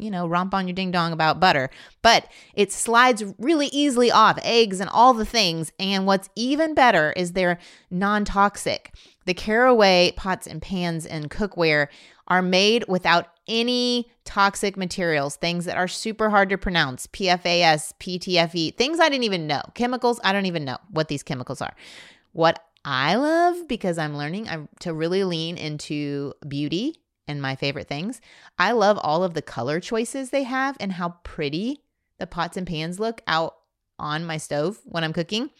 [0.00, 1.70] you know, romp on your ding dong about butter,
[2.02, 5.72] but it slides really easily off eggs and all the things.
[5.78, 7.58] And what's even better is they're
[7.90, 8.94] non toxic.
[9.26, 11.88] The caraway pots and pans and cookware
[12.30, 18.76] are made without any toxic materials, things that are super hard to pronounce PFAS, PTFE,
[18.76, 21.74] things I didn't even know, chemicals, I don't even know what these chemicals are.
[22.32, 24.48] What I love because I'm learning
[24.80, 28.20] to really lean into beauty and my favorite things.
[28.58, 31.82] I love all of the color choices they have and how pretty
[32.18, 33.56] the pots and pans look out
[33.98, 35.50] on my stove when I'm cooking.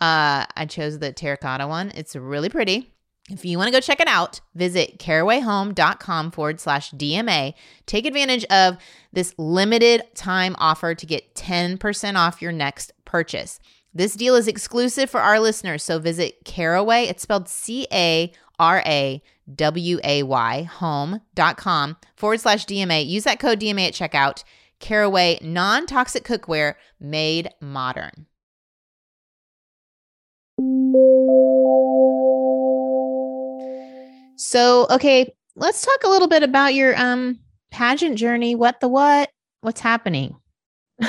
[0.00, 1.92] Uh, I chose the terracotta one.
[1.94, 2.91] It's really pretty.
[3.30, 7.54] If you want to go check it out, visit carawayhome.com forward slash DMA.
[7.86, 8.78] Take advantage of
[9.12, 13.60] this limited time offer to get 10% off your next purchase.
[13.94, 17.04] This deal is exclusive for our listeners, so visit Caraway.
[17.04, 19.22] It's spelled C A R A
[19.54, 23.06] W A Y, home.com forward slash DMA.
[23.06, 24.44] Use that code DMA at checkout.
[24.80, 28.26] Caraway non toxic cookware made modern.
[34.52, 37.38] So, okay, let's talk a little bit about your um
[37.70, 38.54] pageant journey.
[38.54, 39.30] What the what?
[39.62, 40.36] What's happening?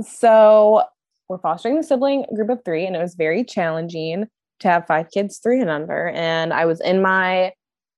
[0.00, 0.84] so,
[1.28, 4.28] we're fostering the sibling group of 3 and it was very challenging
[4.60, 6.10] to have five kids, three and under.
[6.10, 7.50] And I was in my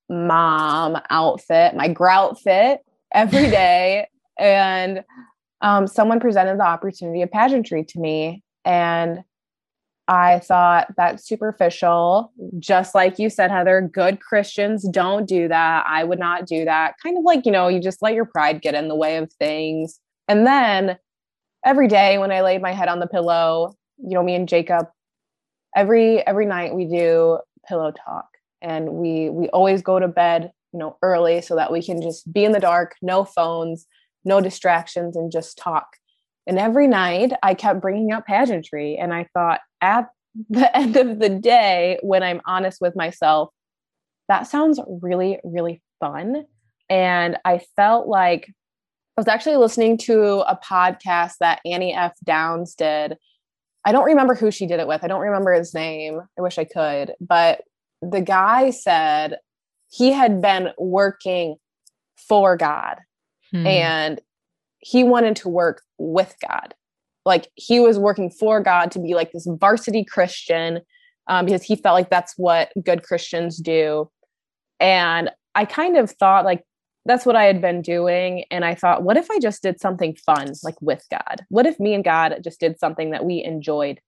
[0.08, 2.80] mom outfit, my grout fit
[3.12, 4.06] every day.
[4.38, 5.04] and
[5.60, 8.42] um, someone presented the opportunity of pageantry to me.
[8.64, 9.22] And
[10.06, 12.32] I thought that's superficial.
[12.58, 15.84] Just like you said, Heather, good Christians don't do that.
[15.88, 16.94] I would not do that.
[17.02, 19.32] Kind of like, you know, you just let your pride get in the way of
[19.34, 19.98] things.
[20.28, 20.98] And then
[21.64, 24.88] every day when I laid my head on the pillow, you know, me and Jacob,
[25.74, 28.28] every every night we do pillow talk.
[28.60, 32.30] And we we always go to bed, you know, early so that we can just
[32.30, 33.86] be in the dark, no phones,
[34.24, 35.86] no distractions, and just talk.
[36.46, 38.96] And every night I kept bringing up pageantry.
[38.96, 40.08] And I thought, at
[40.50, 43.50] the end of the day, when I'm honest with myself,
[44.28, 46.44] that sounds really, really fun.
[46.88, 48.48] And I felt like
[49.16, 52.14] I was actually listening to a podcast that Annie F.
[52.24, 53.16] Downs did.
[53.84, 55.04] I don't remember who she did it with.
[55.04, 56.20] I don't remember his name.
[56.38, 57.12] I wish I could.
[57.20, 57.62] But
[58.02, 59.38] the guy said
[59.90, 61.56] he had been working
[62.16, 62.98] for God
[63.50, 63.66] hmm.
[63.66, 64.20] and
[64.84, 66.74] he wanted to work with God.
[67.24, 70.80] Like he was working for God to be like this varsity Christian
[71.26, 74.10] um, because he felt like that's what good Christians do.
[74.80, 76.64] And I kind of thought like
[77.06, 78.44] that's what I had been doing.
[78.50, 81.46] And I thought, what if I just did something fun, like with God?
[81.48, 84.00] What if me and God just did something that we enjoyed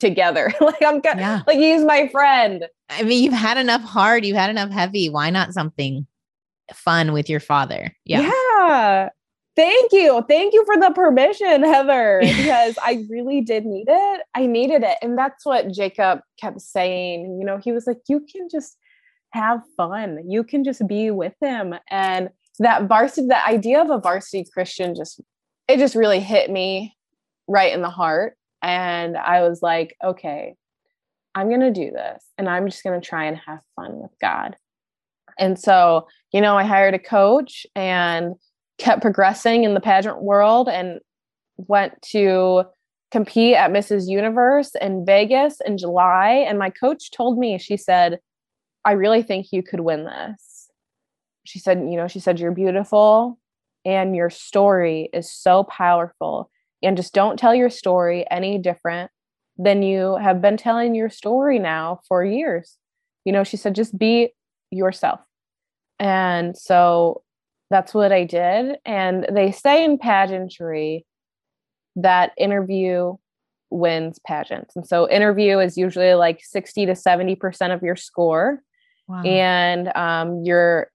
[0.00, 0.52] together?
[0.60, 1.42] like I'm yeah.
[1.46, 2.66] like he's my friend.
[2.90, 5.08] I mean, you've had enough hard, you've had enough heavy.
[5.08, 6.06] Why not something
[6.74, 7.96] fun with your father?
[8.04, 8.30] Yeah.
[8.30, 9.08] Yeah.
[9.60, 10.24] Thank you.
[10.26, 14.22] Thank you for the permission, Heather, because I really did need it.
[14.34, 14.96] I needed it.
[15.02, 17.36] And that's what Jacob kept saying.
[17.38, 18.78] You know, he was like, you can just
[19.34, 20.24] have fun.
[20.26, 21.74] You can just be with him.
[21.90, 25.20] And that varsity, the idea of a varsity Christian just,
[25.68, 26.96] it just really hit me
[27.46, 28.38] right in the heart.
[28.62, 30.54] And I was like, okay,
[31.34, 34.12] I'm going to do this and I'm just going to try and have fun with
[34.22, 34.56] God.
[35.38, 38.36] And so, you know, I hired a coach and
[38.80, 41.00] kept progressing in the pageant world and
[41.56, 42.64] went to
[43.10, 44.08] compete at Mrs.
[44.08, 46.44] Universe in Vegas in July.
[46.48, 48.18] And my coach told me, she said,
[48.84, 50.70] I really think you could win this.
[51.44, 53.38] She said, you know, she said, you're beautiful
[53.84, 56.50] and your story is so powerful.
[56.82, 59.10] And just don't tell your story any different
[59.58, 62.76] than you have been telling your story now for years.
[63.24, 64.32] You know, she said, just be
[64.70, 65.20] yourself.
[65.98, 67.22] And so
[67.70, 68.76] that's what I did.
[68.84, 71.06] And they say in pageantry
[71.96, 73.16] that interview
[73.70, 74.74] wins pageants.
[74.74, 78.60] And so interview is usually like 60 to 70% of your score.
[79.06, 79.22] Wow.
[79.22, 80.90] And um, you're,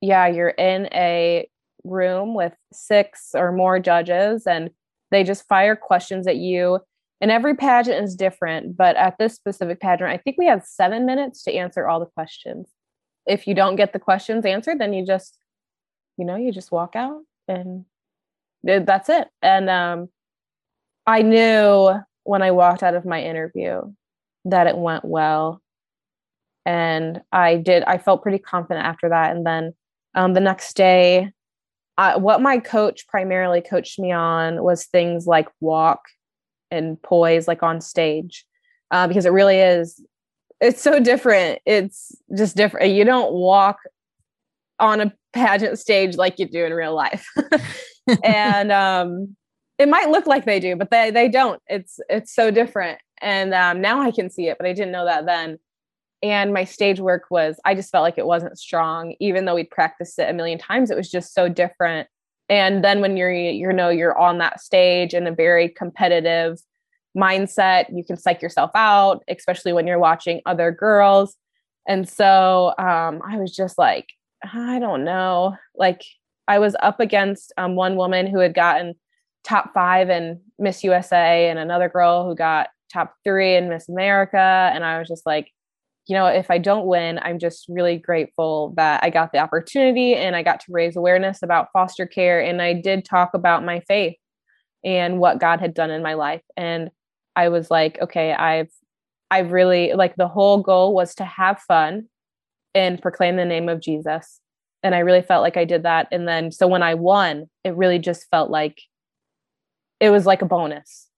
[0.00, 1.48] yeah, you're in a
[1.84, 4.70] room with six or more judges and
[5.10, 6.78] they just fire questions at you.
[7.20, 11.06] And every pageant is different, but at this specific pageant, I think we have seven
[11.06, 12.68] minutes to answer all the questions.
[13.26, 15.38] If you don't get the questions answered, then you just
[16.16, 17.84] you know you just walk out and
[18.64, 19.28] that's it.
[19.40, 20.08] And um
[21.06, 21.92] i knew
[22.24, 23.80] when i walked out of my interview
[24.44, 25.60] that it went well.
[26.64, 29.34] And i did i felt pretty confident after that.
[29.36, 29.74] And then
[30.14, 31.32] um, the next day
[31.98, 36.00] I, what my coach primarily coached me on was things like walk
[36.70, 38.46] and poise like on stage
[38.90, 40.00] uh, because it really is
[40.62, 41.60] it's so different.
[41.66, 42.92] It's just different.
[42.92, 43.78] You don't walk
[44.82, 47.26] on a pageant stage like you do in real life.
[48.24, 49.36] and um,
[49.78, 51.62] it might look like they do, but they they don't.
[51.68, 52.98] It's it's so different.
[53.20, 55.58] And um, now I can see it, but I didn't know that then.
[56.22, 59.70] And my stage work was I just felt like it wasn't strong, even though we'd
[59.70, 60.90] practiced it a million times.
[60.90, 62.08] It was just so different.
[62.48, 66.58] And then when you're you know you're on that stage in a very competitive
[67.16, 71.36] mindset, you can psych yourself out, especially when you're watching other girls.
[71.86, 74.06] And so um, I was just like,
[74.42, 75.56] I don't know.
[75.76, 76.02] Like
[76.48, 78.94] I was up against um, one woman who had gotten
[79.44, 84.70] top five in Miss USA and another girl who got top three in Miss America.
[84.74, 85.50] And I was just like,
[86.06, 90.14] you know, if I don't win, I'm just really grateful that I got the opportunity
[90.14, 92.40] and I got to raise awareness about foster care.
[92.40, 94.16] And I did talk about my faith
[94.84, 96.42] and what God had done in my life.
[96.56, 96.90] And
[97.36, 98.70] I was like, okay, I've,
[99.30, 102.08] I've really like the whole goal was to have fun
[102.74, 104.40] and proclaim the name of Jesus.
[104.82, 106.08] And I really felt like I did that.
[106.10, 108.80] And then, so when I won, it really just felt like
[110.00, 111.08] it was like a bonus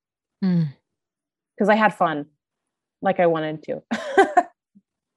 [0.40, 1.72] because mm.
[1.72, 2.26] I had fun
[3.00, 3.82] like I wanted to.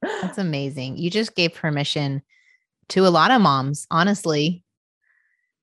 [0.02, 0.98] That's amazing.
[0.98, 2.22] You just gave permission
[2.90, 4.64] to a lot of moms, honestly.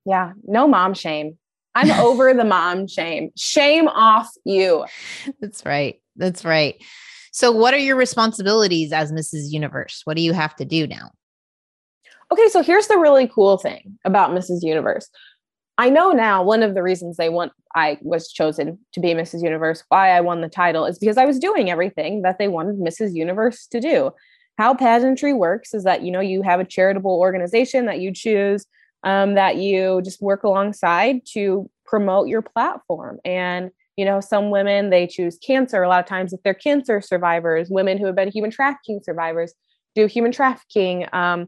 [0.05, 1.37] Yeah, no mom shame.
[1.73, 3.31] I'm over the mom shame.
[3.35, 4.85] Shame off you.
[5.41, 5.99] That's right.
[6.15, 6.81] That's right.
[7.35, 9.51] So, what are your responsibilities as Mrs.
[9.51, 10.03] Universe?
[10.05, 11.11] What do you have to do now?
[12.31, 14.59] Okay, so here's the really cool thing about Mrs.
[14.61, 15.09] Universe.
[15.77, 19.43] I know now one of the reasons they want I was chosen to be Mrs.
[19.43, 22.77] Universe, why I won the title is because I was doing everything that they wanted
[22.77, 23.13] Mrs.
[23.13, 24.11] Universe to do.
[24.57, 28.65] How pageantry works is that you know you have a charitable organization that you choose
[29.03, 34.89] um, that you just work alongside to promote your platform and you know some women
[34.89, 38.31] they choose cancer a lot of times if they're cancer survivors women who have been
[38.31, 39.53] human trafficking survivors
[39.95, 41.47] do human trafficking um,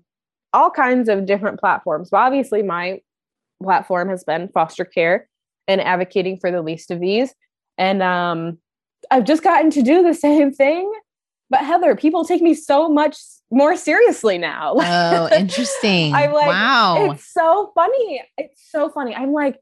[0.54, 3.00] all kinds of different platforms but obviously my
[3.62, 5.28] platform has been foster care
[5.68, 7.34] and advocating for the least of these.
[7.78, 8.58] And um,
[9.12, 10.91] I've just gotten to do the same thing.
[11.50, 13.18] But Heather, people take me so much
[13.50, 14.76] more seriously now.
[14.80, 16.14] Oh, interesting.
[16.14, 17.12] I'm like, wow.
[17.12, 18.22] It's so funny.
[18.38, 19.16] It's so funny.
[19.16, 19.58] I'm like,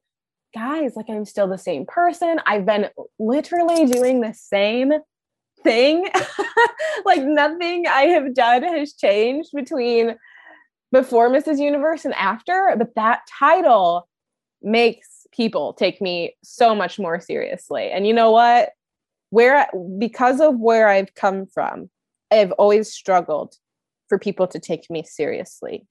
[0.56, 2.39] guys, like I'm still the same person.
[2.47, 2.88] I've been
[3.20, 4.93] literally doing the same
[5.64, 6.08] thing.
[7.06, 10.16] like nothing I have done has changed between
[10.91, 11.60] before Mrs.
[11.60, 14.08] Universe and after, but that title
[14.62, 17.91] makes people take me so much more seriously.
[17.91, 18.70] And you know what?
[19.32, 21.89] Where because of where I've come from,
[22.32, 23.56] I've always struggled
[24.08, 25.86] for people to take me seriously.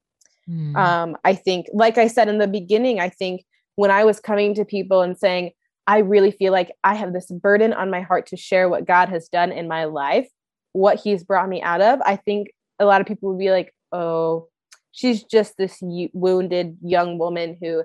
[0.48, 0.76] Mm.
[0.76, 3.44] Um, I think, like I said in the beginning, I think
[3.76, 5.52] when I was coming to people and saying,
[5.86, 9.08] I really feel like I have this burden on my heart to share what God
[9.10, 10.28] has done in my life,
[10.72, 12.48] what He's brought me out of, I think
[12.78, 14.48] a lot of people would be like, oh,
[14.94, 17.82] she's just this wounded young woman who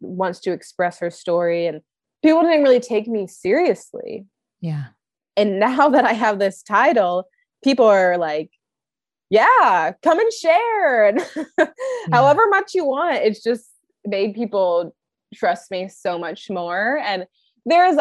[0.00, 1.80] wants to express her story and
[2.22, 4.24] people didn't really take me seriously
[4.60, 4.86] yeah
[5.36, 7.24] and now that i have this title
[7.62, 8.50] people are like
[9.30, 11.26] yeah come and share and
[11.58, 11.66] yeah.
[12.12, 13.66] however much you want it's just
[14.06, 14.94] made people
[15.34, 17.26] trust me so much more and
[17.66, 17.96] there's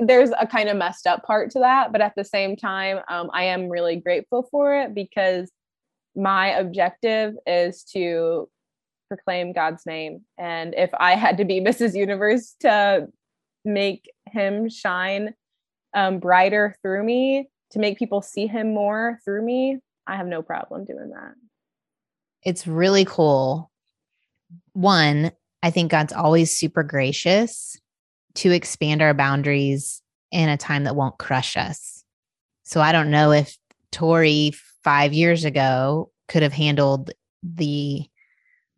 [0.00, 3.30] there's a kind of messed up part to that but at the same time um,
[3.32, 5.50] i am really grateful for it because
[6.14, 8.48] my objective is to
[9.08, 10.22] proclaim God's name.
[10.38, 11.94] And if I had to be Mrs.
[11.94, 13.08] Universe to
[13.64, 15.34] make him shine
[15.94, 20.42] um, brighter through me, to make people see him more through me, I have no
[20.42, 21.34] problem doing that.
[22.42, 23.70] It's really cool.
[24.72, 25.32] One,
[25.62, 27.76] I think God's always super gracious
[28.36, 32.04] to expand our boundaries in a time that won't crush us.
[32.64, 33.56] So I don't know if
[33.92, 34.52] Tori
[34.84, 37.10] five years ago could have handled
[37.42, 38.02] the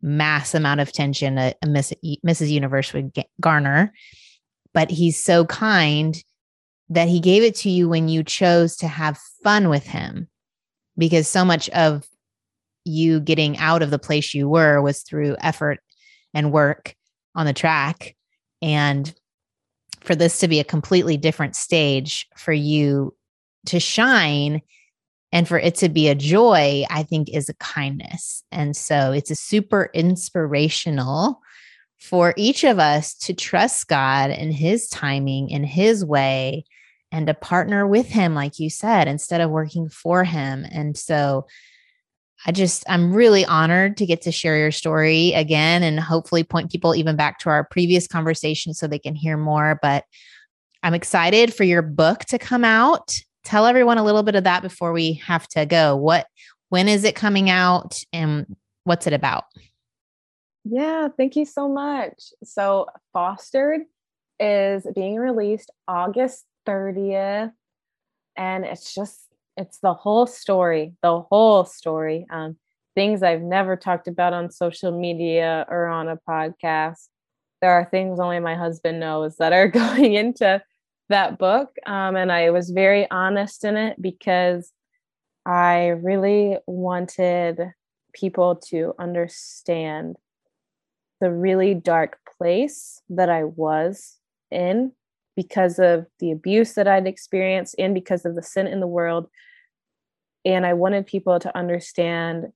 [0.01, 1.93] mass amount of tension a, a Miss,
[2.25, 2.49] Mrs.
[2.49, 3.91] Universe would get, garner.
[4.73, 6.15] But he's so kind
[6.89, 10.27] that he gave it to you when you chose to have fun with him,
[10.97, 12.07] because so much of
[12.85, 15.79] you getting out of the place you were was through effort
[16.33, 16.95] and work
[17.35, 18.15] on the track.
[18.61, 19.13] And
[20.01, 23.15] for this to be a completely different stage for you
[23.67, 24.61] to shine
[25.31, 28.43] and for it to be a joy, I think is a kindness.
[28.51, 31.39] And so it's a super inspirational
[31.99, 36.63] for each of us to trust God and his timing in his way
[37.11, 40.65] and to partner with him, like you said, instead of working for him.
[40.71, 41.45] And so
[42.45, 46.71] I just, I'm really honored to get to share your story again and hopefully point
[46.71, 49.77] people even back to our previous conversation so they can hear more.
[49.81, 50.05] But
[50.81, 54.61] I'm excited for your book to come out tell everyone a little bit of that
[54.61, 55.95] before we have to go.
[55.95, 56.27] What,
[56.69, 58.45] when is it coming out and
[58.83, 59.45] what's it about?
[60.65, 62.21] Yeah, thank you so much.
[62.43, 63.81] So, Fostered
[64.39, 67.51] is being released August 30th.
[68.35, 69.19] And it's just,
[69.59, 72.25] it's the whole story, the whole story.
[72.31, 72.57] Um,
[72.95, 77.09] things I've never talked about on social media or on a podcast.
[77.61, 80.63] There are things only my husband knows that are going into
[81.09, 81.75] that book.
[81.85, 84.71] Um, and I was very honest in it because
[85.45, 87.59] I really wanted
[88.13, 90.15] people to understand
[91.19, 94.17] the really dark place that I was
[94.51, 94.93] in
[95.35, 99.29] because of the abuse that I'd experienced and because of the sin in the world.
[100.45, 102.47] And I wanted people to understand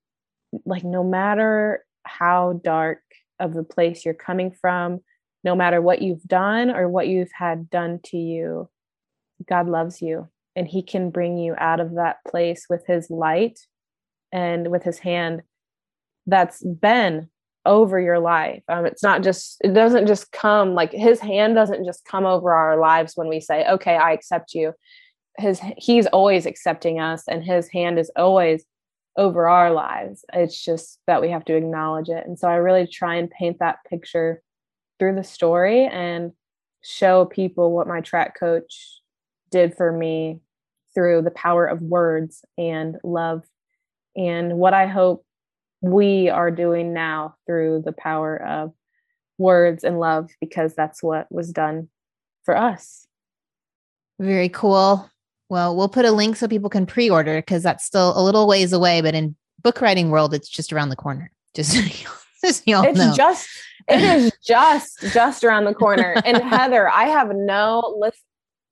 [0.66, 3.02] like, no matter how dark
[3.40, 5.02] of the place you're coming from,
[5.44, 8.70] no matter what you've done or what you've had done to you,
[9.48, 13.60] God loves you and He can bring you out of that place with His light
[14.32, 15.42] and with His hand
[16.26, 17.30] that's been
[17.66, 18.64] over your life.
[18.68, 22.54] Um, it's not just, it doesn't just come like His hand doesn't just come over
[22.54, 24.74] our lives when we say, okay, I accept you.
[25.38, 28.66] His, He's always accepting us and His hand is always
[29.18, 30.26] over our lives.
[30.34, 32.26] It's just that we have to acknowledge it.
[32.26, 34.42] And so I really try and paint that picture
[35.00, 36.32] through the story and
[36.82, 39.00] show people what my track coach
[39.52, 40.40] did for me
[40.94, 43.44] through the power of words and love
[44.16, 45.26] and what I hope
[45.82, 48.74] we are doing now through the power of
[49.38, 51.90] words and love because that's what was done
[52.44, 53.08] for us.
[54.20, 55.10] Very cool.
[55.50, 58.74] Well, we'll put a link so people can pre-order because that's still a little ways
[58.74, 61.32] away, but in book writing world, it's just around the corner.
[61.56, 61.78] Just,
[62.44, 63.14] just y'all it's know.
[63.16, 63.48] just
[63.88, 66.16] it is just just around the corner.
[66.26, 68.24] And Heather, I have no listen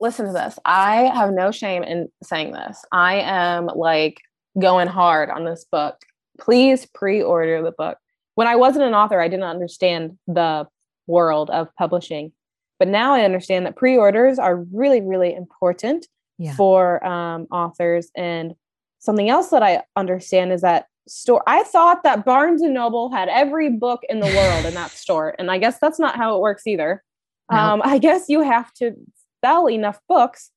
[0.02, 0.58] listen to this.
[0.66, 2.84] I have no shame in saying this.
[2.92, 4.20] I am like
[4.60, 5.96] going hard on this book.
[6.40, 8.00] Please pre-order the book.
[8.36, 10.68] When I wasn't an author, I didn't understand the
[11.08, 12.34] world of publishing.
[12.80, 16.08] But now I understand that pre-orders are really, really important
[16.42, 16.56] yeah.
[16.56, 18.10] for um, authors.
[18.16, 18.56] And
[19.00, 21.44] something else that I understand is that store.
[21.46, 25.36] I thought that Barnes and Noble had every book in the world in that store,
[25.38, 27.04] and I guess that's not how it works either.
[27.52, 27.58] No.
[27.58, 28.94] Um, I guess you have to
[29.44, 30.52] sell enough books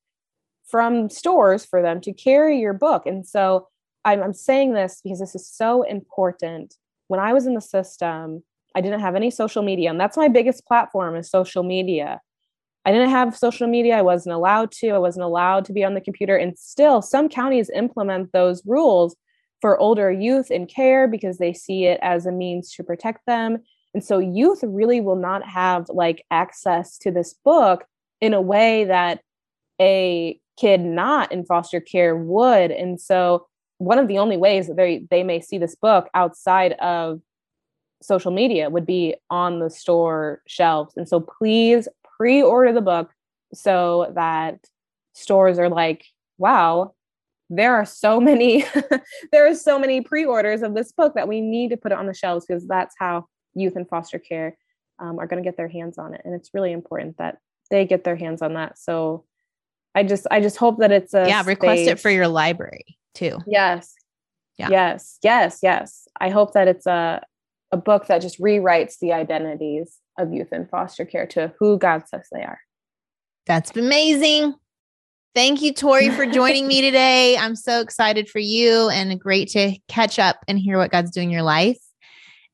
[0.67, 3.67] from stores for them to carry your book, and so
[4.05, 6.75] I'm, I'm saying this because this is so important.
[7.07, 8.43] When I was in the system,
[8.75, 12.21] I didn't have any social media, and that's my biggest platform is social media.
[12.85, 13.97] I didn't have social media.
[13.97, 14.91] I wasn't allowed to.
[14.91, 16.35] I wasn't allowed to be on the computer.
[16.35, 19.15] And still, some counties implement those rules
[19.61, 23.57] for older youth in care because they see it as a means to protect them.
[23.93, 27.85] And so, youth really will not have like access to this book
[28.21, 29.21] in a way that
[29.81, 32.71] a kid not in foster care would.
[32.71, 33.47] And so,
[33.79, 37.19] one of the only ways that they they may see this book outside of
[38.01, 40.93] social media would be on the store shelves.
[40.95, 41.87] And so please
[42.17, 43.11] pre-order the book
[43.53, 44.59] so that
[45.13, 46.05] stores are like,
[46.37, 46.93] wow,
[47.49, 48.65] there are so many
[49.31, 52.07] there are so many pre-orders of this book that we need to put it on
[52.07, 54.57] the shelves because that's how youth in foster care
[54.99, 56.21] um, are going to get their hands on it.
[56.25, 57.37] And it's really important that
[57.69, 58.77] they get their hands on that.
[58.77, 59.25] So
[59.93, 63.39] i just i just hope that it's a yeah request it for your library too.
[63.47, 63.93] Yes.
[64.57, 64.69] Yeah.
[64.69, 65.19] yes.
[65.21, 65.59] Yes.
[65.61, 66.07] Yes.
[66.19, 67.21] I hope that it's a
[67.75, 72.07] a book that just rewrites the identities of youth in foster care to who God
[72.07, 72.59] says they are.
[73.45, 74.55] That's amazing.
[75.35, 77.35] Thank you, Tori, for joining me today.
[77.35, 81.27] I'm so excited for you and great to catch up and hear what God's doing
[81.27, 81.77] in your life.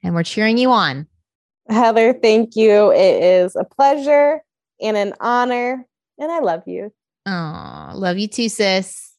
[0.03, 1.05] And we're cheering you on.
[1.69, 2.91] Heather, thank you.
[2.91, 4.41] It is a pleasure
[4.81, 5.85] and an honor.
[6.17, 6.91] And I love you.
[7.27, 9.10] Oh, love you too, sis.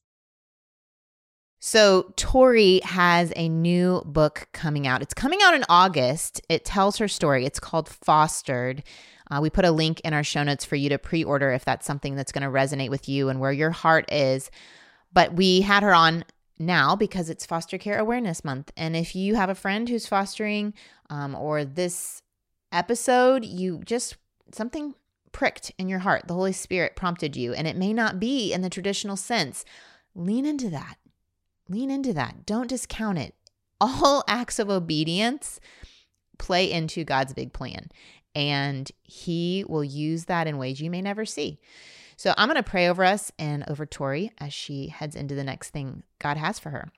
[1.65, 5.01] So, Tori has a new book coming out.
[5.01, 6.41] It's coming out in August.
[6.49, 7.47] It tells her story.
[7.47, 8.83] It's called Fostered.
[9.31, 11.65] Uh, we put a link in our show notes for you to pre order if
[11.65, 14.51] that's something that's going to resonate with you and where your heart is.
[15.13, 16.25] But we had her on
[16.59, 18.73] now because it's Foster Care Awareness Month.
[18.77, 20.75] And if you have a friend who's fostering
[21.11, 22.23] um, or this
[22.73, 24.17] episode, you just
[24.53, 24.97] something
[25.31, 28.63] pricked in your heart, the Holy Spirit prompted you, and it may not be in
[28.63, 29.65] the traditional sense.
[30.17, 30.97] Lean into that
[31.69, 32.47] lean into that.
[32.47, 33.35] Don't discount it.
[33.81, 35.59] All acts of obedience
[36.39, 37.91] play into God's big plan,
[38.35, 41.59] and He will use that in ways you may never see.
[42.17, 45.45] So I'm going to pray over us and over Tori as she heads into the
[45.45, 46.93] next thing God has for her.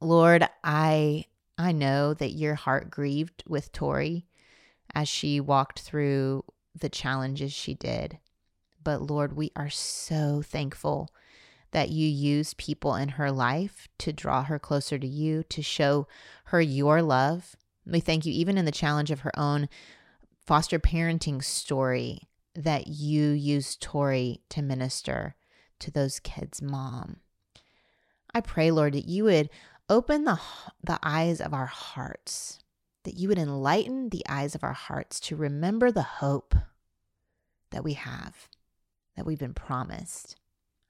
[0.00, 1.26] Lord, I
[1.58, 4.26] I know that your heart grieved with Tori
[4.94, 8.18] as she walked through the challenges she did.
[8.82, 11.10] But Lord, we are so thankful
[11.70, 16.06] that you use people in her life to draw her closer to you, to show
[16.44, 17.56] her your love.
[17.86, 19.68] We thank you, even in the challenge of her own
[20.46, 25.36] foster parenting story, that you used Tori to minister
[25.80, 27.18] to those kids' mom.
[28.34, 29.50] I pray, Lord, that you would
[29.88, 30.40] open the,
[30.82, 32.58] the eyes of our hearts,
[33.04, 36.54] that you would enlighten the eyes of our hearts to remember the hope
[37.70, 38.48] that we have,
[39.16, 40.36] that we've been promised.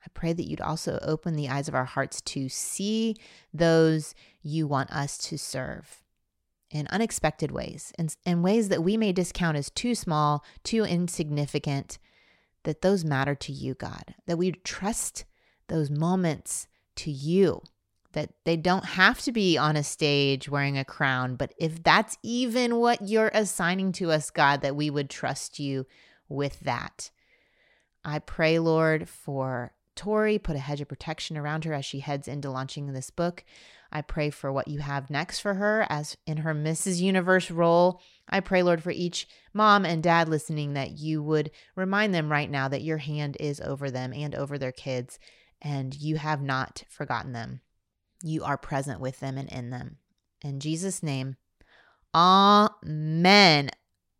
[0.09, 3.15] I pray that you'd also open the eyes of our hearts to see
[3.53, 6.03] those you want us to serve
[6.71, 11.99] in unexpected ways, in, in ways that we may discount as too small, too insignificant,
[12.63, 15.27] that those matter to you, God, that we trust
[15.67, 17.61] those moments to you,
[18.13, 22.17] that they don't have to be on a stage wearing a crown, but if that's
[22.23, 25.87] even what you're assigning to us, God, that we would trust you
[26.31, 27.11] with that.
[28.07, 32.29] I pray, Lord, for Tori, put a hedge of protection around her as she heads
[32.29, 33.45] into launching this book.
[33.91, 37.01] I pray for what you have next for her as in her Mrs.
[37.01, 38.01] Universe role.
[38.29, 42.49] I pray, Lord, for each mom and dad listening that you would remind them right
[42.49, 45.19] now that your hand is over them and over their kids,
[45.61, 47.61] and you have not forgotten them.
[48.23, 49.97] You are present with them and in them.
[50.43, 51.37] In Jesus' name,
[52.15, 53.71] Amen.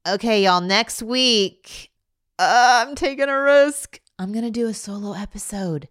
[0.07, 1.93] Okay, y'all, next week,
[2.39, 4.01] uh, I'm taking a risk.
[4.19, 5.89] I'm going to do a solo episode.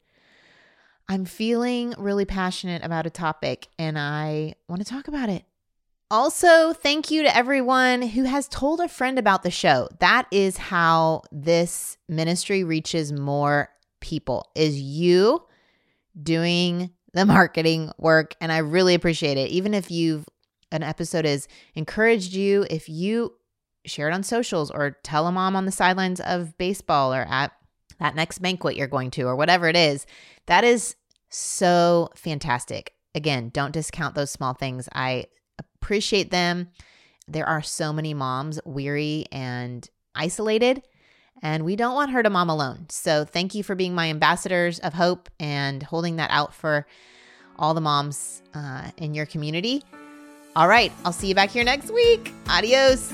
[1.07, 5.45] I'm feeling really passionate about a topic and I want to talk about it.
[6.11, 9.87] Also, thank you to everyone who has told a friend about the show.
[9.99, 13.69] That is how this ministry reaches more
[14.01, 14.49] people.
[14.55, 15.45] Is you
[16.21, 19.49] doing the marketing work and I really appreciate it.
[19.51, 20.25] Even if you've
[20.71, 23.33] an episode has encouraged you, if you
[23.85, 27.53] share it on socials or tell a mom on the sidelines of baseball or at
[27.99, 30.05] that next banquet you're going to or whatever it is,
[30.45, 30.95] that is
[31.29, 32.93] so fantastic.
[33.15, 34.87] Again, don't discount those small things.
[34.93, 35.25] I
[35.57, 36.69] appreciate them.
[37.27, 40.83] There are so many moms weary and isolated,
[41.41, 42.85] and we don't want her to mom alone.
[42.89, 46.87] So, thank you for being my ambassadors of hope and holding that out for
[47.59, 49.83] all the moms uh, in your community.
[50.55, 52.31] All right, I'll see you back here next week.
[52.49, 53.13] Adios.